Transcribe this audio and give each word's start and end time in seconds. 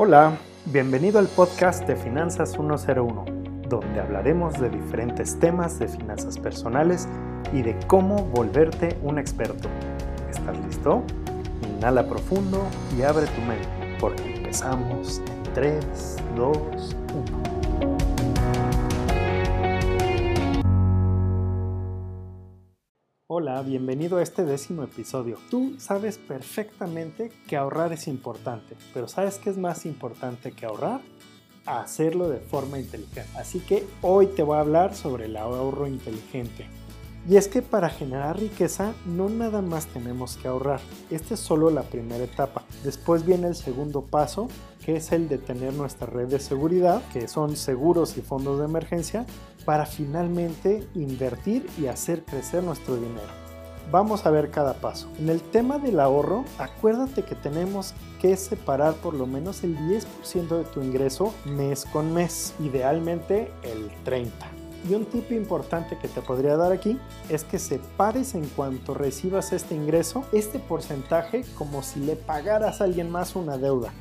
Hola, 0.00 0.38
bienvenido 0.66 1.18
al 1.18 1.26
podcast 1.26 1.84
de 1.88 1.96
Finanzas 1.96 2.52
101, 2.52 3.24
donde 3.68 4.00
hablaremos 4.00 4.54
de 4.60 4.70
diferentes 4.70 5.36
temas 5.40 5.80
de 5.80 5.88
finanzas 5.88 6.38
personales 6.38 7.08
y 7.52 7.62
de 7.62 7.76
cómo 7.88 8.22
volverte 8.26 8.96
un 9.02 9.18
experto. 9.18 9.68
¿Estás 10.30 10.56
listo? 10.64 11.02
Inhala 11.68 12.08
profundo 12.08 12.62
y 12.96 13.02
abre 13.02 13.26
tu 13.26 13.40
mente, 13.40 13.96
porque 13.98 14.36
empezamos 14.36 15.18
en 15.18 15.52
3, 15.54 16.16
2, 16.36 16.56
1. 17.32 17.57
Hola, 23.40 23.62
bienvenido 23.62 24.18
a 24.18 24.22
este 24.24 24.44
décimo 24.44 24.82
episodio. 24.82 25.38
Tú 25.48 25.76
sabes 25.78 26.18
perfectamente 26.18 27.30
que 27.46 27.56
ahorrar 27.56 27.92
es 27.92 28.08
importante, 28.08 28.74
pero 28.92 29.06
¿sabes 29.06 29.36
qué 29.38 29.50
es 29.50 29.56
más 29.56 29.86
importante 29.86 30.50
que 30.50 30.66
ahorrar? 30.66 31.00
Hacerlo 31.64 32.28
de 32.28 32.40
forma 32.40 32.80
inteligente. 32.80 33.30
Así 33.36 33.60
que 33.60 33.86
hoy 34.02 34.26
te 34.26 34.42
voy 34.42 34.56
a 34.56 34.62
hablar 34.62 34.96
sobre 34.96 35.26
el 35.26 35.36
ahorro 35.36 35.86
inteligente. 35.86 36.66
Y 37.26 37.36
es 37.36 37.48
que 37.48 37.62
para 37.62 37.90
generar 37.90 38.38
riqueza 38.38 38.94
no 39.04 39.28
nada 39.28 39.60
más 39.60 39.86
tenemos 39.86 40.36
que 40.36 40.48
ahorrar. 40.48 40.80
Esta 41.10 41.34
es 41.34 41.40
solo 41.40 41.70
la 41.70 41.82
primera 41.82 42.24
etapa. 42.24 42.64
Después 42.84 43.24
viene 43.24 43.48
el 43.48 43.56
segundo 43.56 44.02
paso, 44.02 44.48
que 44.84 44.96
es 44.96 45.12
el 45.12 45.28
de 45.28 45.38
tener 45.38 45.74
nuestra 45.74 46.06
red 46.06 46.28
de 46.28 46.40
seguridad, 46.40 47.02
que 47.12 47.28
son 47.28 47.56
seguros 47.56 48.16
y 48.16 48.22
fondos 48.22 48.58
de 48.58 48.64
emergencia, 48.64 49.26
para 49.64 49.84
finalmente 49.84 50.86
invertir 50.94 51.66
y 51.78 51.86
hacer 51.86 52.24
crecer 52.24 52.62
nuestro 52.62 52.96
dinero. 52.96 53.48
Vamos 53.90 54.26
a 54.26 54.30
ver 54.30 54.50
cada 54.50 54.74
paso. 54.74 55.08
En 55.18 55.30
el 55.30 55.40
tema 55.40 55.78
del 55.78 56.00
ahorro, 56.00 56.44
acuérdate 56.58 57.22
que 57.22 57.34
tenemos 57.34 57.94
que 58.20 58.36
separar 58.36 58.94
por 58.94 59.14
lo 59.14 59.26
menos 59.26 59.64
el 59.64 59.78
10% 59.78 60.48
de 60.48 60.64
tu 60.64 60.82
ingreso 60.82 61.32
mes 61.46 61.86
con 61.86 62.12
mes, 62.12 62.54
idealmente 62.60 63.50
el 63.62 63.90
30%. 64.04 64.57
Y 64.86 64.94
un 64.94 65.06
tip 65.06 65.32
importante 65.32 65.96
que 65.98 66.08
te 66.08 66.20
podría 66.20 66.56
dar 66.56 66.72
aquí 66.72 66.98
es 67.28 67.44
que 67.44 67.58
separes 67.58 68.34
en 68.34 68.46
cuanto 68.46 68.94
recibas 68.94 69.52
este 69.52 69.74
ingreso 69.74 70.24
este 70.32 70.58
porcentaje 70.58 71.44
como 71.56 71.82
si 71.82 72.00
le 72.00 72.16
pagaras 72.16 72.80
a 72.80 72.84
alguien 72.84 73.10
más 73.10 73.36
una 73.36 73.56
deuda. 73.56 73.92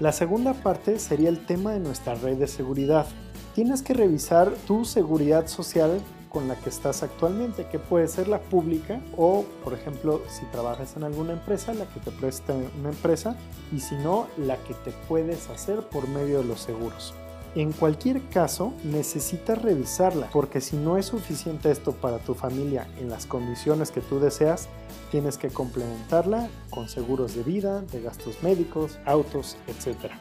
La 0.00 0.12
segunda 0.12 0.54
parte 0.54 0.98
sería 0.98 1.28
el 1.28 1.46
tema 1.46 1.72
de 1.72 1.80
nuestra 1.80 2.14
red 2.16 2.36
de 2.36 2.48
seguridad 2.48 3.06
tienes 3.54 3.82
que 3.82 3.94
revisar 3.94 4.50
tu 4.66 4.84
seguridad 4.84 5.46
social 5.46 6.00
con 6.28 6.48
la 6.48 6.56
que 6.56 6.70
estás 6.70 7.02
actualmente, 7.02 7.66
que 7.66 7.78
puede 7.78 8.08
ser 8.08 8.26
la 8.26 8.40
pública 8.40 9.00
o, 9.16 9.44
por 9.62 9.74
ejemplo, 9.74 10.22
si 10.28 10.46
trabajas 10.46 10.96
en 10.96 11.04
alguna 11.04 11.34
empresa, 11.34 11.74
la 11.74 11.84
que 11.86 12.00
te 12.00 12.10
presta 12.10 12.54
una 12.80 12.88
empresa 12.88 13.36
y 13.70 13.80
si 13.80 13.96
no, 13.96 14.28
la 14.38 14.56
que 14.56 14.72
te 14.72 14.92
puedes 15.08 15.50
hacer 15.50 15.80
por 15.88 16.08
medio 16.08 16.38
de 16.38 16.44
los 16.44 16.60
seguros. 16.60 17.14
En 17.54 17.72
cualquier 17.72 18.22
caso, 18.30 18.72
necesitas 18.82 19.60
revisarla, 19.60 20.30
porque 20.32 20.62
si 20.62 20.76
no 20.76 20.96
es 20.96 21.06
suficiente 21.06 21.70
esto 21.70 21.92
para 21.92 22.18
tu 22.18 22.34
familia 22.34 22.88
en 22.98 23.10
las 23.10 23.26
condiciones 23.26 23.90
que 23.90 24.00
tú 24.00 24.20
deseas, 24.20 24.70
tienes 25.10 25.36
que 25.36 25.48
complementarla 25.48 26.48
con 26.70 26.88
seguros 26.88 27.34
de 27.34 27.42
vida, 27.42 27.82
de 27.82 28.00
gastos 28.00 28.42
médicos, 28.42 28.98
autos, 29.04 29.58
etc. 29.66 30.12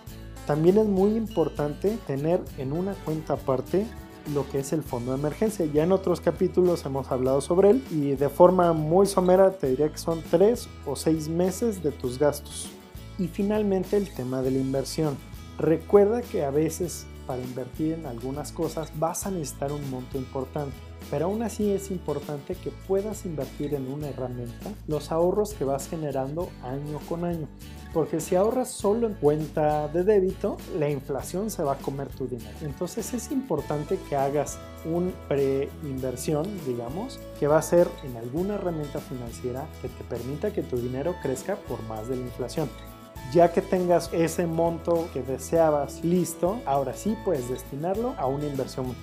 También 0.46 0.78
es 0.78 0.88
muy 0.88 1.16
importante 1.16 1.98
tener 2.06 2.42
en 2.58 2.74
una 2.74 2.96
cuenta 2.96 3.36
aparte 3.36 3.88
lo 4.34 4.48
que 4.50 4.60
es 4.60 4.74
el 4.74 4.84
fondo 4.84 5.14
de 5.14 5.20
emergencia. 5.20 5.66
Ya 5.66 5.84
en 5.84 5.94
otros 5.94 6.20
capítulos 6.20 6.86
hemos 6.86 7.12
hablado 7.12 7.40
sobre 7.40 7.70
él 7.70 7.84
y 7.92 8.16
de 8.16 8.28
forma 8.28 8.74
muy 8.74 9.06
somera 9.06 9.52
te 9.52 9.68
diría 9.68 9.90
que 9.90 9.98
son 9.98 10.22
tres 10.30 10.68
o 10.86 10.98
seis 10.98 11.30
meses 11.30 11.82
de 11.82 11.92
tus 11.92 12.20
gastos. 12.20 12.70
Y 13.18 13.30
finalmente 13.30 13.96
el 13.96 14.14
tema 14.14 14.42
de 14.42 14.52
la 14.52 14.60
inversión. 14.60 15.18
Recuerda 15.58 16.22
que 16.22 16.44
a 16.44 16.50
veces 16.50 17.06
para 17.26 17.42
invertir 17.42 17.94
en 17.94 18.06
algunas 18.06 18.52
cosas 18.52 18.92
vas 19.00 19.26
a 19.26 19.32
necesitar 19.32 19.72
un 19.72 19.90
monto 19.90 20.18
importante. 20.18 20.76
Pero 21.10 21.26
aún 21.26 21.42
así 21.44 21.72
es 21.72 21.92
importante 21.92 22.56
que 22.56 22.72
puedas 22.88 23.26
invertir 23.26 23.74
en 23.74 23.92
una 23.92 24.10
herramienta 24.10 24.72
los 24.88 25.12
ahorros 25.12 25.54
que 25.54 25.64
vas 25.64 25.90
generando 25.90 26.50
año 26.64 27.00
con 27.10 27.26
año. 27.26 27.48
Porque 27.94 28.22
si 28.22 28.36
ahorras 28.36 28.70
solo 28.70 29.08
en 29.08 29.16
cuenta 29.16 29.90
de 29.90 30.04
débito, 30.06 30.56
la 30.80 30.90
inflación 30.90 31.52
se 31.52 31.64
va 31.64 31.74
a 31.74 31.78
comer 31.78 32.08
tu 32.08 32.26
dinero. 32.26 32.56
Entonces 32.62 33.14
es 33.14 33.32
importante 33.32 34.00
que 34.08 34.16
hagas 34.16 34.60
un 34.86 35.14
preinversión, 35.28 36.48
digamos, 36.66 37.20
que 37.40 37.48
va 37.48 37.58
a 37.58 37.62
ser 37.62 37.90
en 38.04 38.16
alguna 38.16 38.56
herramienta 38.56 39.00
financiera 39.00 39.68
que 39.82 39.90
te 39.90 40.04
permita 40.06 40.54
que 40.54 40.64
tu 40.64 40.78
dinero 40.78 41.16
crezca 41.22 41.56
por 41.56 41.84
más 41.84 42.08
de 42.08 42.16
la 42.16 42.22
inflación. 42.22 42.70
Ya 43.32 43.54
que 43.54 43.62
tengas 43.62 44.10
ese 44.12 44.46
monto 44.46 45.08
que 45.14 45.22
deseabas 45.22 46.04
listo, 46.04 46.60
ahora 46.66 46.94
sí 46.94 47.16
puedes 47.24 47.50
destinarlo 47.50 48.14
a 48.18 48.26
una 48.26 48.46
inversión 48.46 48.94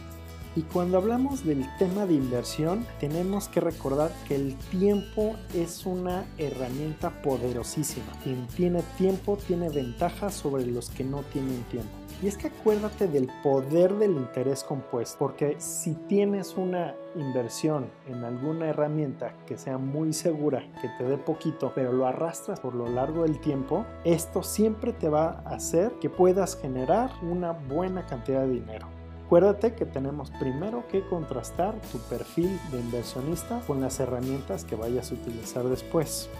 y 0.58 0.62
cuando 0.62 0.98
hablamos 0.98 1.46
del 1.46 1.64
tema 1.78 2.04
de 2.04 2.14
inversión, 2.14 2.84
tenemos 2.98 3.46
que 3.46 3.60
recordar 3.60 4.10
que 4.26 4.34
el 4.34 4.56
tiempo 4.56 5.36
es 5.54 5.86
una 5.86 6.26
herramienta 6.36 7.10
poderosísima. 7.22 8.06
Quien 8.24 8.48
tiene 8.48 8.82
tiempo 8.96 9.36
tiene 9.36 9.68
ventajas 9.68 10.34
sobre 10.34 10.66
los 10.66 10.90
que 10.90 11.04
no 11.04 11.22
tienen 11.32 11.62
tiempo. 11.70 11.92
Y 12.20 12.26
es 12.26 12.36
que 12.36 12.48
acuérdate 12.48 13.06
del 13.06 13.28
poder 13.44 13.94
del 13.98 14.16
interés 14.16 14.64
compuesto, 14.64 15.16
porque 15.20 15.54
si 15.60 15.94
tienes 15.94 16.56
una 16.56 16.96
inversión 17.14 17.86
en 18.08 18.24
alguna 18.24 18.66
herramienta 18.66 19.34
que 19.46 19.56
sea 19.56 19.78
muy 19.78 20.12
segura, 20.12 20.66
que 20.82 20.88
te 20.98 21.04
dé 21.04 21.18
poquito, 21.18 21.70
pero 21.72 21.92
lo 21.92 22.04
arrastras 22.04 22.58
por 22.58 22.74
lo 22.74 22.88
largo 22.88 23.22
del 23.22 23.38
tiempo, 23.38 23.86
esto 24.02 24.42
siempre 24.42 24.92
te 24.92 25.08
va 25.08 25.40
a 25.46 25.54
hacer 25.54 25.92
que 26.00 26.10
puedas 26.10 26.60
generar 26.60 27.12
una 27.22 27.52
buena 27.52 28.04
cantidad 28.06 28.40
de 28.40 28.54
dinero. 28.54 28.97
Acuérdate 29.28 29.74
que 29.74 29.84
tenemos 29.84 30.30
primero 30.40 30.88
que 30.88 31.02
contrastar 31.02 31.74
tu 31.92 31.98
perfil 31.98 32.58
de 32.72 32.80
inversionista 32.80 33.60
con 33.66 33.78
las 33.78 34.00
herramientas 34.00 34.64
que 34.64 34.74
vayas 34.74 35.10
a 35.10 35.16
utilizar 35.16 35.64
después. 35.64 36.30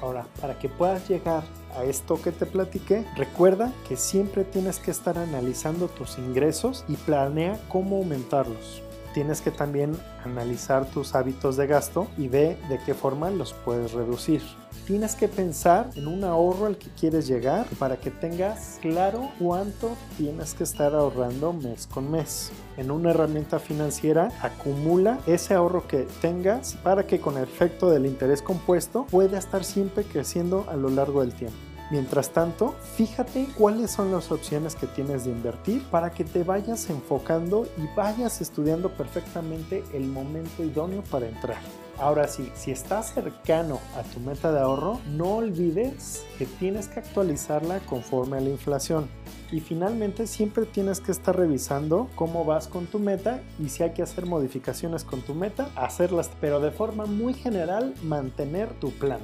Ahora, 0.00 0.26
para 0.40 0.58
que 0.58 0.68
puedas 0.68 1.08
llegar 1.08 1.44
a 1.76 1.84
esto 1.84 2.20
que 2.20 2.32
te 2.32 2.44
platiqué, 2.44 3.06
recuerda 3.16 3.72
que 3.88 3.96
siempre 3.96 4.42
tienes 4.42 4.80
que 4.80 4.90
estar 4.90 5.18
analizando 5.18 5.86
tus 5.86 6.18
ingresos 6.18 6.84
y 6.88 6.96
planea 6.96 7.60
cómo 7.68 7.98
aumentarlos 7.98 8.82
tienes 9.14 9.40
que 9.40 9.50
también 9.50 9.96
analizar 10.24 10.86
tus 10.86 11.14
hábitos 11.14 11.56
de 11.56 11.66
gasto 11.66 12.08
y 12.16 12.28
ve 12.28 12.56
de 12.68 12.78
qué 12.84 12.94
forma 12.94 13.30
los 13.30 13.52
puedes 13.52 13.92
reducir. 13.92 14.42
Tienes 14.86 15.14
que 15.14 15.28
pensar 15.28 15.90
en 15.94 16.08
un 16.08 16.24
ahorro 16.24 16.66
al 16.66 16.76
que 16.76 16.88
quieres 16.98 17.28
llegar 17.28 17.66
para 17.78 17.98
que 17.98 18.10
tengas 18.10 18.78
claro 18.80 19.30
cuánto 19.38 19.96
tienes 20.16 20.54
que 20.54 20.64
estar 20.64 20.94
ahorrando 20.94 21.52
mes 21.52 21.86
con 21.86 22.10
mes. 22.10 22.50
En 22.76 22.90
una 22.90 23.10
herramienta 23.10 23.58
financiera 23.58 24.30
acumula 24.40 25.20
ese 25.26 25.54
ahorro 25.54 25.86
que 25.86 26.08
tengas 26.20 26.74
para 26.82 27.06
que 27.06 27.20
con 27.20 27.36
el 27.36 27.44
efecto 27.44 27.90
del 27.90 28.06
interés 28.06 28.42
compuesto 28.42 29.06
pueda 29.10 29.38
estar 29.38 29.62
siempre 29.62 30.04
creciendo 30.04 30.66
a 30.68 30.76
lo 30.76 30.88
largo 30.88 31.20
del 31.20 31.34
tiempo. 31.34 31.71
Mientras 31.92 32.30
tanto, 32.30 32.74
fíjate 32.96 33.46
cuáles 33.54 33.90
son 33.90 34.12
las 34.12 34.32
opciones 34.32 34.74
que 34.74 34.86
tienes 34.86 35.26
de 35.26 35.30
invertir 35.30 35.82
para 35.90 36.10
que 36.10 36.24
te 36.24 36.42
vayas 36.42 36.88
enfocando 36.88 37.66
y 37.76 37.82
vayas 37.94 38.40
estudiando 38.40 38.88
perfectamente 38.88 39.84
el 39.92 40.06
momento 40.06 40.64
idóneo 40.64 41.02
para 41.10 41.28
entrar. 41.28 41.58
Ahora 41.98 42.28
sí, 42.28 42.50
si 42.54 42.70
estás 42.70 43.12
cercano 43.12 43.78
a 43.94 44.04
tu 44.04 44.20
meta 44.20 44.50
de 44.52 44.60
ahorro, 44.60 45.00
no 45.06 45.36
olvides 45.36 46.24
que 46.38 46.46
tienes 46.46 46.88
que 46.88 47.00
actualizarla 47.00 47.80
conforme 47.80 48.38
a 48.38 48.40
la 48.40 48.48
inflación. 48.48 49.10
Y 49.50 49.60
finalmente 49.60 50.26
siempre 50.26 50.64
tienes 50.64 50.98
que 50.98 51.12
estar 51.12 51.36
revisando 51.36 52.08
cómo 52.14 52.46
vas 52.46 52.68
con 52.68 52.86
tu 52.86 53.00
meta 53.00 53.42
y 53.58 53.68
si 53.68 53.82
hay 53.82 53.92
que 53.92 54.02
hacer 54.02 54.24
modificaciones 54.24 55.04
con 55.04 55.20
tu 55.20 55.34
meta, 55.34 55.68
hacerlas, 55.76 56.30
pero 56.40 56.58
de 56.58 56.70
forma 56.70 57.04
muy 57.04 57.34
general 57.34 57.92
mantener 58.02 58.72
tu 58.80 58.92
plan. 58.92 59.20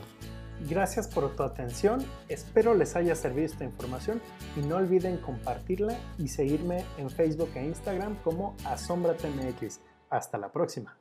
Gracias 0.67 1.07
por 1.07 1.37
tu 1.37 1.45
atención, 1.45 2.05
espero 2.29 2.75
les 2.75 2.97
haya 2.97 3.15
servido 3.15 3.47
esta 3.47 3.65
información 3.65 4.21
y 4.57 4.61
no 4.61 4.77
olviden 4.77 5.19
compartirla 5.19 5.97
y 6.19 6.29
seguirme 6.29 6.85
en 6.97 7.11
Facebook 7.11 7.51
e 7.55 7.65
Instagram 7.65 8.17
como 8.23 8.57
AsombraTMX. 8.65 9.81
Hasta 10.11 10.37
la 10.37 10.51
próxima. 10.51 10.99